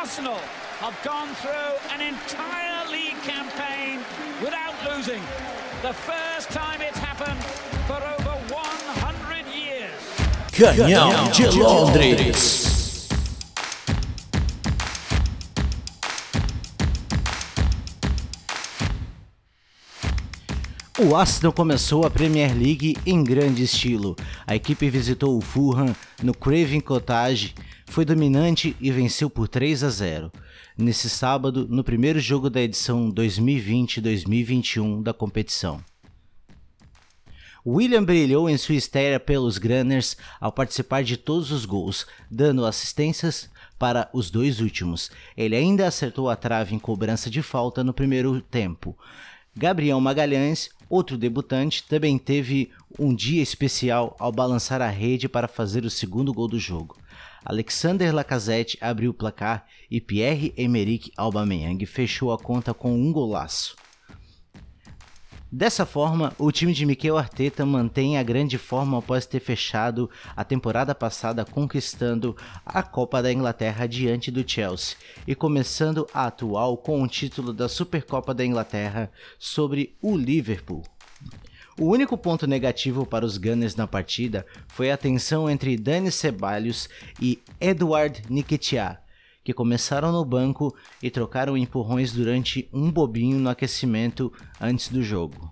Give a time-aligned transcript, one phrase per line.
[0.00, 0.40] Arsenal
[0.80, 3.98] have gone through an entire league campaign
[4.42, 5.20] without losing.
[5.82, 7.38] The first time it's happened
[7.86, 10.00] for over 100 years.
[10.52, 12.70] Canhão de Londres.
[20.98, 24.16] O Arsenal começou a Premier League em grande estilo.
[24.46, 27.54] A equipe visitou o Fulham no Craven Cottage,
[27.90, 30.32] foi dominante e venceu por 3 a 0.
[30.78, 35.82] Nesse sábado, no primeiro jogo da edição 2020-2021 da competição.
[37.66, 43.50] William brilhou em sua estreia pelos Gunners ao participar de todos os gols, dando assistências
[43.76, 45.10] para os dois últimos.
[45.36, 48.96] Ele ainda acertou a trave em cobrança de falta no primeiro tempo.
[49.54, 55.84] Gabriel Magalhães, outro debutante, também teve um dia especial ao balançar a rede para fazer
[55.84, 56.96] o segundo gol do jogo.
[57.44, 63.76] Alexander Lacazette abriu o placar e Pierre-Emerick Aubameyang fechou a conta com um golaço.
[65.52, 70.44] Dessa forma, o time de Mikel Arteta mantém a grande forma após ter fechado a
[70.44, 77.02] temporada passada conquistando a Copa da Inglaterra diante do Chelsea e começando a atual com
[77.02, 79.10] o título da Supercopa da Inglaterra
[79.40, 80.84] sobre o Liverpool.
[81.80, 86.90] O único ponto negativo para os Gunners na partida foi a tensão entre Dani Ceballos
[87.18, 89.00] e Edward Nketiah,
[89.42, 95.50] que começaram no banco e trocaram empurrões durante um bobinho no aquecimento antes do jogo.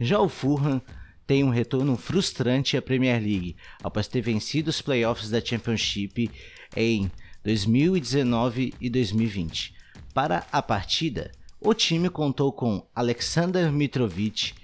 [0.00, 0.80] Já o Fulham
[1.26, 6.30] tem um retorno frustrante à Premier League após ter vencido os playoffs da Championship
[6.74, 7.10] em
[7.44, 9.74] 2019 e 2020.
[10.14, 14.54] Para a partida, o time contou com Alexander Mitrovic,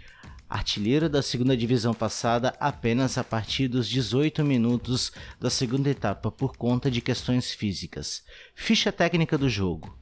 [0.52, 6.58] artilheiro da segunda divisão passada apenas a partir dos 18 minutos da segunda etapa por
[6.58, 8.22] conta de questões físicas.
[8.54, 9.96] Ficha técnica do jogo: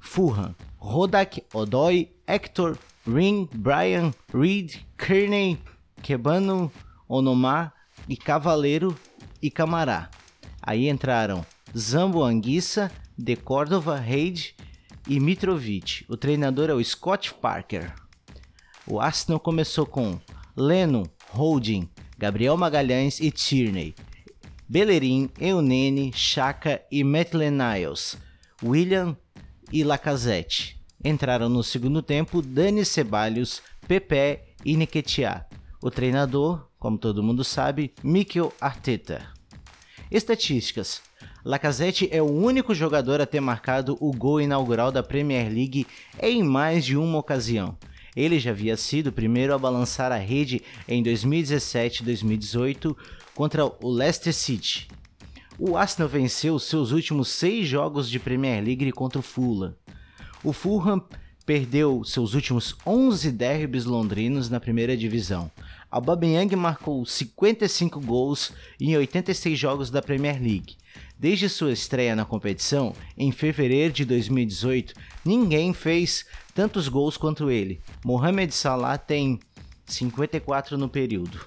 [0.00, 5.58] Fulham, Rodak, Odoi, Hector, Ring, Brian, Reed, Kearney,
[6.02, 6.72] Kebano,
[7.06, 7.74] Onomar
[8.08, 8.98] e Cavaleiro
[9.42, 10.08] e Camará.
[10.62, 11.44] Aí entraram
[11.76, 14.56] Zambo Anguissa, De Cordova, Reid
[15.06, 16.06] e Mitrovic.
[16.08, 18.07] O treinador é o Scott Parker.
[18.90, 20.18] O Arsenal começou com
[20.56, 23.94] Leno, Holding, Gabriel Magalhães e Tierney,
[24.66, 28.16] Bellerin, Eunene, Chaka e Maitland Niles,
[28.64, 29.14] William
[29.70, 30.80] e Lacazette.
[31.04, 35.44] Entraram no segundo tempo Dani Ceballos, Pepe e Nketiah.
[35.82, 39.28] O treinador, como todo mundo sabe, Mikel Arteta.
[40.10, 41.02] Estatísticas.
[41.44, 45.86] Lacazette é o único jogador a ter marcado o gol inaugural da Premier League
[46.20, 47.76] em mais de uma ocasião.
[48.16, 52.96] Ele já havia sido o primeiro a balançar a rede em 2017 e 2018
[53.34, 54.88] contra o Leicester City.
[55.58, 59.74] O Arsenal venceu seus últimos seis jogos de Premier League contra o Fulham.
[60.44, 61.02] O Fulham
[61.44, 65.50] perdeu seus últimos 11 derbys londrinos na primeira divisão.
[65.90, 70.76] Aubameyang marcou 55 gols em 86 jogos da Premier League.
[71.18, 74.94] Desde sua estreia na competição, em fevereiro de 2018,
[75.24, 77.80] ninguém fez tantos gols quanto ele.
[78.04, 79.40] Mohamed Salah tem
[79.86, 81.40] 54 no período.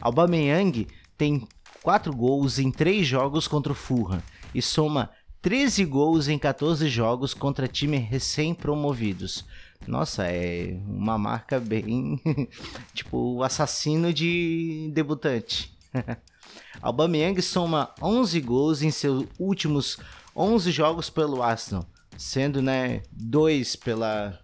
[0.00, 0.86] Aubameyang
[1.18, 1.46] tem
[1.82, 4.22] 4 gols em 3 jogos contra o Fulham
[4.54, 5.10] e soma
[5.42, 9.44] 13 gols em 14 jogos contra times recém-promovidos.
[9.86, 12.20] Nossa, é uma marca bem
[12.94, 15.76] tipo assassino de debutante.
[16.80, 19.98] Aubameyang soma 11 gols em seus últimos
[20.34, 24.40] 11 jogos pelo Arsenal, sendo né, dois pela,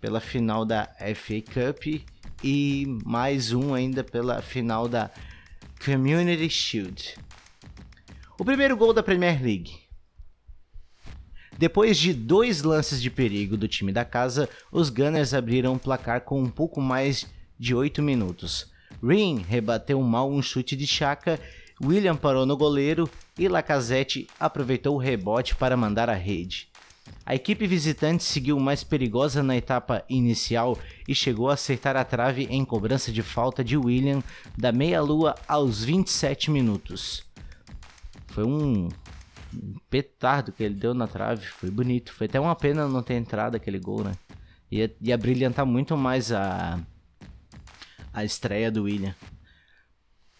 [0.00, 2.02] pela final da FA Cup
[2.42, 5.10] e mais um ainda pela final da
[5.84, 7.16] Community Shield.
[8.38, 9.79] O primeiro gol da Premier League.
[11.60, 16.22] Depois de dois lances de perigo do time da casa, os Gunners abriram o placar
[16.22, 17.26] com um pouco mais
[17.58, 18.72] de 8 minutos.
[19.06, 21.38] Rin rebateu mal um chute de Chaka,
[21.84, 23.06] William parou no goleiro
[23.38, 26.66] e Lacazette aproveitou o rebote para mandar a rede.
[27.26, 32.48] A equipe visitante seguiu mais perigosa na etapa inicial e chegou a acertar a trave
[32.48, 34.22] em cobrança de falta de William
[34.56, 37.22] da meia-lua aos 27 minutos.
[38.28, 38.88] Foi um
[39.88, 42.12] petardo que ele deu na trave, foi bonito.
[42.12, 44.12] Foi até uma pena não ter entrado aquele gol, né?
[44.70, 46.78] Ia, ia brilhantar muito mais a,
[48.12, 49.14] a estreia do William.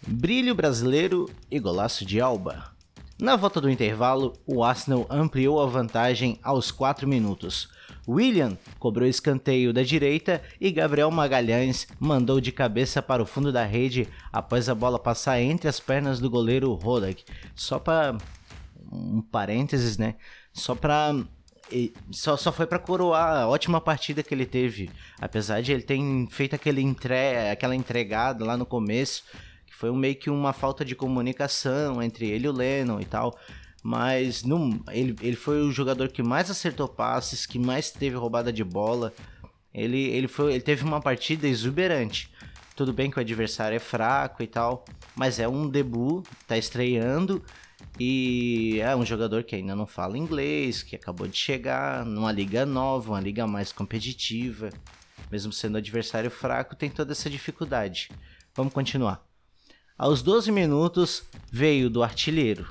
[0.06, 2.72] Brilho brasileiro e golaço de Alba.
[3.20, 7.68] Na volta do intervalo, o Arsenal ampliou a vantagem aos 4 minutos.
[8.08, 13.64] William cobrou escanteio da direita e Gabriel Magalhães mandou de cabeça para o fundo da
[13.64, 17.22] rede após a bola passar entre as pernas do goleiro Rodak.
[17.54, 18.16] Só para
[18.90, 20.16] um parênteses, né?
[20.52, 21.14] Só pra
[22.10, 24.90] só, só foi para coroar a ótima partida que ele teve.
[25.20, 25.98] Apesar de ele ter
[26.30, 29.24] feito aquele entre, aquela entregada lá no começo,
[29.66, 33.38] que foi meio que uma falta de comunicação entre ele e o Lennon e tal.
[33.82, 38.52] Mas não, ele, ele foi o jogador que mais acertou passes, que mais teve roubada
[38.52, 39.12] de bola.
[39.72, 42.30] Ele, ele, foi, ele teve uma partida exuberante.
[42.76, 44.84] Tudo bem que o adversário é fraco e tal,
[45.14, 47.42] mas é um debut, tá estreando
[47.98, 52.64] e é um jogador que ainda não fala inglês, que acabou de chegar numa liga
[52.64, 54.70] nova, uma liga mais competitiva.
[55.30, 58.10] Mesmo sendo adversário fraco, tem toda essa dificuldade.
[58.54, 59.24] Vamos continuar.
[59.96, 62.66] Aos 12 minutos, veio do artilheiro.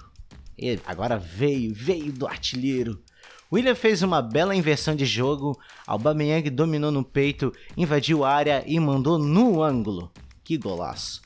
[0.85, 3.01] Agora veio, veio do artilheiro.
[3.51, 8.79] William fez uma bela inversão de jogo, Aubameyang dominou no peito, invadiu a área e
[8.79, 10.11] mandou no ângulo.
[10.43, 11.21] Que golaço!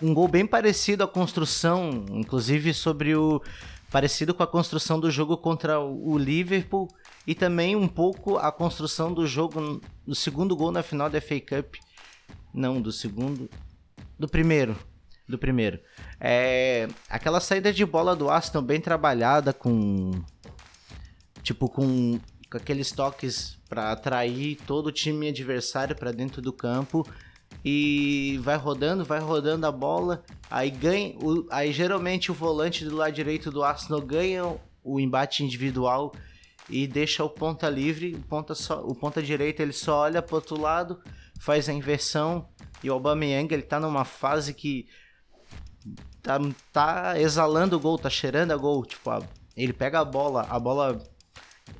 [0.00, 3.42] Um gol bem parecido à construção, inclusive sobre o.
[3.90, 6.88] parecido com a construção do jogo contra o Liverpool
[7.26, 11.40] e também um pouco a construção do jogo do segundo gol na final da FA
[11.40, 11.74] Cup.
[12.54, 13.50] Não, do segundo.
[14.18, 14.74] Do primeiro.
[15.28, 15.78] Do primeiro.
[16.18, 20.12] É, aquela saída de bola do Aston bem trabalhada com.
[21.42, 22.18] Tipo, com,
[22.50, 27.06] com aqueles toques para atrair todo o time adversário para dentro do campo
[27.68, 32.94] e vai rodando, vai rodando a bola, aí ganha, o, aí geralmente o volante do
[32.94, 36.14] lado direito do Arsenal ganha o embate individual
[36.70, 40.36] e deixa o ponta livre, o ponta só, o ponta direito ele só olha para
[40.36, 41.02] outro lado,
[41.40, 42.48] faz a inversão
[42.84, 44.86] e o Aubameyang ele tá numa fase que
[46.22, 46.38] tá,
[46.72, 49.10] tá exalando o gol, tá cheirando a gol, tipo,
[49.56, 51.02] ele pega a bola, a bola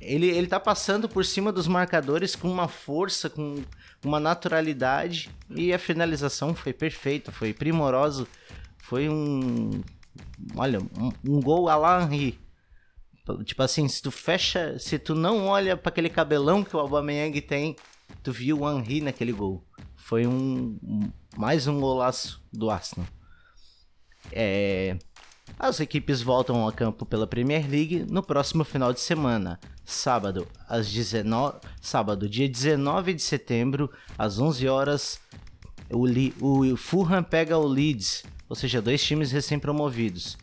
[0.01, 3.63] ele, ele tá passando por cima dos marcadores com uma força, com
[4.07, 8.27] uma naturalidade e a finalização foi perfeita, foi primoroso,
[8.77, 9.83] foi um,
[10.55, 12.39] olha, um, um gol a la Henry.
[13.43, 17.41] Tipo assim, se tu fecha, se tu não olha para aquele cabelão que o Aubameyang
[17.41, 17.75] tem,
[18.23, 19.61] tu viu o Henry naquele gol.
[19.97, 23.05] Foi um, um mais um golaço do Arsenal.
[24.31, 24.97] É,
[25.59, 30.91] as equipes voltam a campo pela Premier League no próximo final de semana, sábado, às
[30.91, 35.19] 19, sábado, dia 19 de setembro, às 11 horas,
[35.89, 36.05] o,
[36.41, 40.37] o Fulham pega o Leeds, ou seja, dois times recém-promovidos.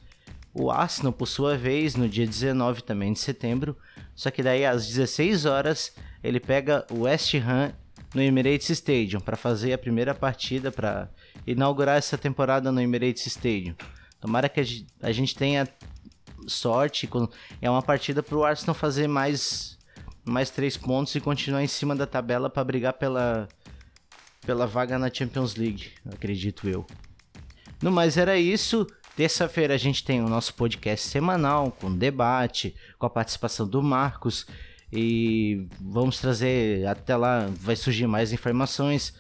[0.53, 3.77] O Arsenal, por sua vez, no dia 19 também de setembro,
[4.15, 7.73] só que daí às 16 horas ele pega o West Ham
[8.15, 11.11] no Emirates Stadium para fazer a primeira partida para
[11.47, 13.75] inaugurar essa temporada no Emirates Stadium.
[14.25, 14.59] Tomara que
[15.03, 15.69] a gente tenha
[16.47, 17.07] sorte.
[17.61, 19.79] É uma partida para o Arsenal fazer mais,
[20.25, 23.47] mais três pontos e continuar em cima da tabela para brigar pela,
[24.47, 26.87] pela vaga na Champions League, acredito eu.
[27.83, 28.87] No mais, era isso.
[29.15, 34.47] Terça-feira a gente tem o nosso podcast semanal com debate, com a participação do Marcos.
[34.91, 39.13] E vamos trazer até lá, vai surgir mais informações.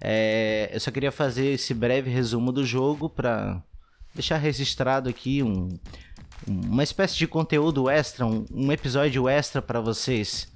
[0.00, 3.60] É, eu só queria fazer esse breve resumo do jogo para
[4.14, 5.68] deixar registrado aqui um,
[6.46, 10.52] uma espécie de conteúdo extra, um, um episódio extra para vocês.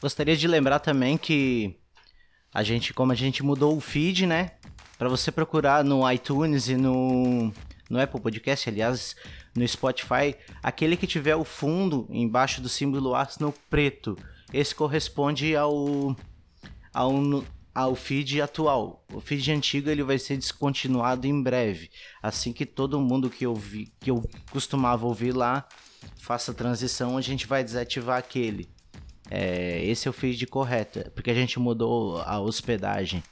[0.00, 1.76] Gostaria de lembrar também que
[2.52, 4.52] a gente, como a gente mudou o feed, né?
[4.98, 7.52] Para você procurar no iTunes e no,
[7.88, 9.16] no Apple Podcast, aliás,
[9.54, 14.16] no Spotify, aquele que tiver o fundo embaixo do símbolo Arsenal preto,
[14.52, 16.16] esse corresponde ao,
[16.92, 17.12] ao
[17.76, 19.04] ao feed atual.
[19.12, 21.90] O feed antigo ele vai ser descontinuado em breve,
[22.22, 25.68] assim que todo mundo que eu vi, que eu costumava ouvir lá
[26.18, 28.66] faça transição, a gente vai desativar aquele.
[29.30, 33.22] É, esse é o feed correto, porque a gente mudou a hospedagem.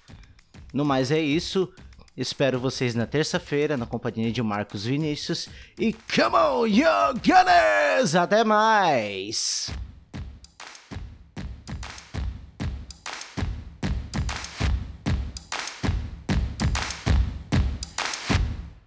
[0.75, 1.73] No mais é isso.
[2.15, 5.49] Espero vocês na terça-feira na companhia de Marcos Vinícius
[5.79, 8.15] e come on, young Gunners!
[8.15, 9.73] Até mais!